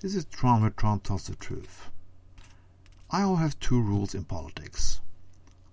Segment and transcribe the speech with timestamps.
[0.00, 1.90] This is Tron where Tron tells the truth.
[3.10, 5.00] I only have two rules in politics.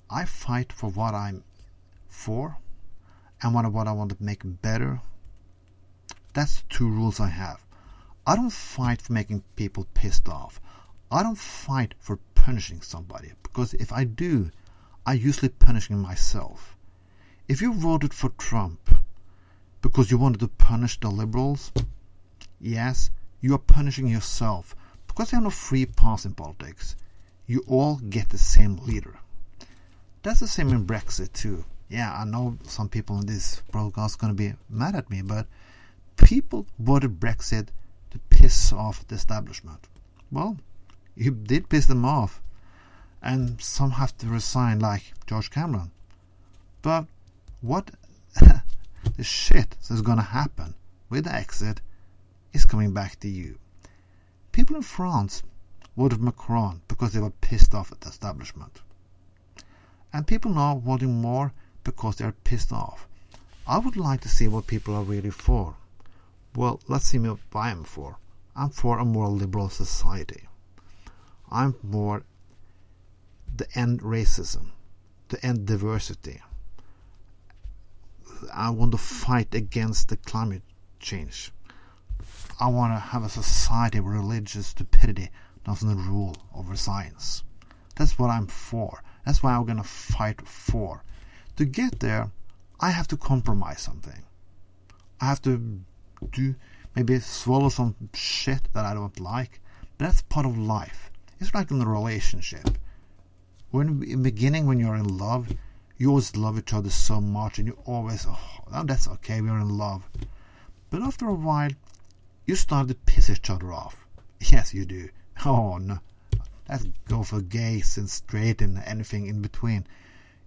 [0.09, 1.43] I fight for what I'm
[2.07, 2.57] for
[3.43, 5.01] and what, what I want to make better.
[6.33, 7.63] That's the two rules I have.
[8.25, 10.59] I don't fight for making people pissed off.
[11.11, 14.49] I don't fight for punishing somebody because if I do,
[15.05, 16.75] I usually punishing myself.
[17.47, 18.97] If you voted for Trump
[19.83, 21.71] because you wanted to punish the liberals,
[22.59, 23.11] yes,
[23.45, 24.75] you are punishing yourself
[25.05, 26.95] because there are no free pass in politics.
[27.45, 29.19] You all get the same leader.
[30.23, 31.63] That's the same in Brexit too.
[31.87, 35.21] Yeah, I know some people in this broadcast are going to be mad at me,
[35.21, 35.45] but
[36.17, 37.67] people voted Brexit
[38.09, 39.89] to piss off the establishment.
[40.31, 40.57] Well,
[41.15, 42.41] you did piss them off,
[43.21, 45.91] and some have to resign, like George Cameron.
[46.81, 47.05] But
[47.61, 47.91] what
[49.17, 50.73] the shit is going to happen
[51.11, 51.81] with the exit
[52.55, 53.59] is coming back to you.
[54.51, 55.43] People in France
[55.97, 58.81] voted Macron because they were pissed off at the establishment.
[60.13, 61.53] And people now voting more
[61.83, 63.07] because they are pissed off.
[63.67, 65.75] I would like to see what people are really for.
[66.55, 68.17] Well, let's see what I am for.
[68.55, 70.47] I'm for a more liberal society.
[71.51, 72.23] I'm for
[73.53, 74.71] the end racism,
[75.27, 76.41] the end diversity.
[78.53, 80.63] I want to fight against the climate
[80.99, 81.51] change.
[82.59, 85.29] I want to have a society where religious stupidity
[85.65, 87.43] doesn't rule over science.
[87.95, 89.03] That's what I'm for.
[89.25, 91.03] That's why I'm going to fight for.
[91.57, 92.31] To get there,
[92.79, 94.23] I have to compromise something.
[95.19, 95.81] I have to
[96.31, 96.55] do
[96.95, 99.59] maybe swallow some shit that I don't like.
[99.97, 101.11] But that's part of life.
[101.39, 102.77] It's like in a relationship.
[103.71, 105.49] When in the beginning, when you're in love,
[105.97, 109.77] you always love each other so much, and you always, oh, that's okay, we're in
[109.77, 110.03] love.
[110.89, 111.71] But after a while,
[112.45, 114.05] you start to piss each other off.
[114.39, 115.09] Yes, you do.
[115.45, 115.99] Oh no,
[116.69, 119.87] let's go for gays and straight and anything in between.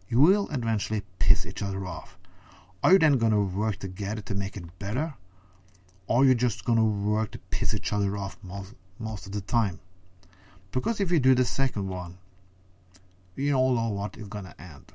[0.08, 2.16] You will eventually piss each other off.
[2.82, 5.14] Are you then going to work together to make it better?
[6.06, 9.32] Or are you just going to work to piss each other off most, most of
[9.32, 9.81] the time?
[10.70, 12.19] Because if you do the second one,
[13.34, 14.92] you all know what is going to end.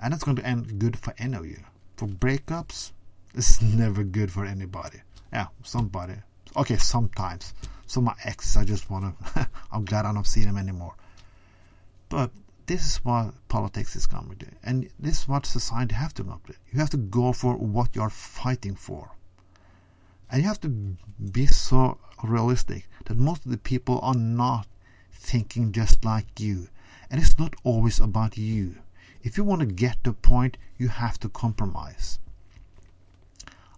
[0.00, 1.62] And it's going to end good for any of you.
[1.96, 2.92] For breakups,
[3.34, 5.02] it's never good for anybody.
[5.34, 6.14] Yeah, somebody.
[6.56, 7.54] Okay, sometimes.
[7.86, 9.48] So my ex, I just want to.
[9.72, 10.94] I'm glad I don't see them anymore.
[12.08, 12.30] But
[12.66, 16.40] this is what politics is coming to, and this is what society have to go
[16.46, 16.54] to.
[16.70, 19.10] You have to go for what you're fighting for,
[20.30, 24.68] and you have to be so realistic that most of the people are not
[25.12, 26.68] thinking just like you,
[27.10, 28.76] and it's not always about you.
[29.24, 32.20] If you want to get to a point, you have to compromise.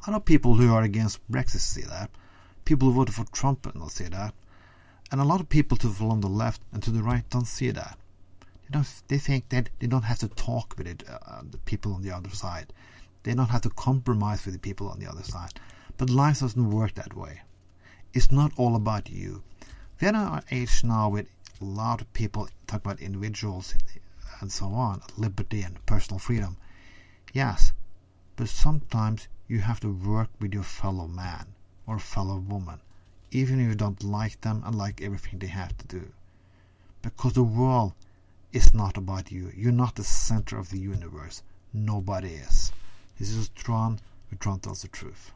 [0.07, 2.11] I know people who are against Brexit see that.
[2.65, 4.35] People who voted for Trump don't see that.
[5.11, 7.73] And a lot of people to on the left and to the right don't see
[7.73, 7.99] that.
[8.39, 9.03] They don't.
[9.09, 12.13] They think that they don't have to talk with it, uh, the people on the
[12.13, 12.73] other side.
[13.25, 15.59] They don't have to compromise with the people on the other side.
[15.97, 17.41] But life doesn't work that way.
[18.15, 19.43] It's not all about you.
[20.01, 21.27] We're in an age now with
[21.61, 23.75] a lot of people talk about individuals
[24.41, 26.59] and so on, liberty and personal freedom.
[27.33, 27.73] Yes,
[28.37, 31.47] but sometimes you have to work with your fellow man
[31.87, 32.81] or fellow woman,
[33.31, 36.13] even if you don't like them and like everything they have to do.
[37.03, 37.93] Because the world
[38.53, 39.53] is not about you.
[39.55, 41.43] You're not the center of the universe.
[41.73, 42.73] Nobody is.
[43.19, 45.33] This is Tron, where Tron tells the truth.